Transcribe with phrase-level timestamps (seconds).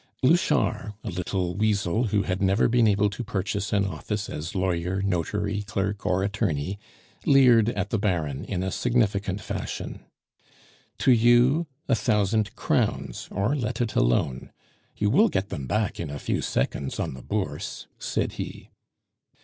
[0.23, 4.99] Louchard, a little weasel, who had never been able to purchase an office as lawyer,
[5.03, 6.79] notary, clerk, or attorney,
[7.27, 10.03] leered at the Baron in a significant fashion.
[10.97, 14.51] "To you a thousand crowns, or let it alone.
[14.97, 18.71] You will get them back in a few seconds on the Bourse," said he.